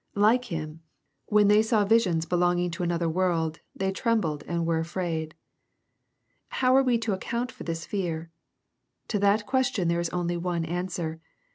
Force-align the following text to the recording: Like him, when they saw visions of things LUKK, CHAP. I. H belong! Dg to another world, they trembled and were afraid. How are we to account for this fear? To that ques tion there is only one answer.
Like 0.15 0.45
him, 0.45 0.81
when 1.27 1.47
they 1.47 1.61
saw 1.61 1.85
visions 1.85 2.25
of 2.25 2.31
things 2.31 2.31
LUKK, 2.31 2.31
CHAP. 2.31 2.31
I. 2.31 2.31
H 2.31 2.31
belong! 2.31 2.57
Dg 2.57 2.71
to 2.71 2.81
another 2.83 3.09
world, 3.09 3.59
they 3.75 3.91
trembled 3.91 4.43
and 4.47 4.65
were 4.65 4.79
afraid. 4.79 5.35
How 6.47 6.75
are 6.75 6.81
we 6.81 6.97
to 6.97 7.13
account 7.13 7.51
for 7.51 7.63
this 7.65 7.85
fear? 7.85 8.31
To 9.09 9.19
that 9.19 9.45
ques 9.45 9.67
tion 9.69 9.89
there 9.89 9.99
is 9.99 10.09
only 10.09 10.37
one 10.37 10.65
answer. 10.65 11.21